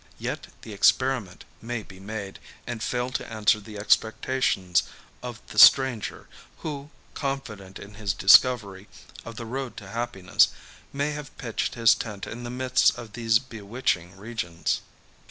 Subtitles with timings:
[0.17, 4.81] Yet the experiment may be made, and fail to answer the expectations
[5.21, 6.27] of the stranger,
[6.65, 8.87] who, confident in his discovery
[9.25, 10.47] of the road to happiness,
[10.91, 14.81] may have pitched his tent in the midst of these bewitching regions.